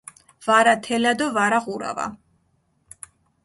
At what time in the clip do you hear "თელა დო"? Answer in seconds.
0.83-1.27